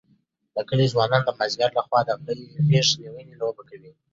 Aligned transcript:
د 0.55 0.57
کلي 0.69 0.85
ځوانان 0.93 1.21
د 1.25 1.29
مازدیګر 1.37 1.69
لخوا 1.77 1.99
د 2.07 2.09
غېږ 2.69 2.87
نیونې 3.01 3.35
لوبه 3.41 3.63
کوي. 3.69 3.91